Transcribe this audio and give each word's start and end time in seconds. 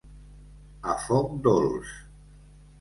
A 0.95 0.97
foc 1.05 1.37
dolç. 1.49 1.95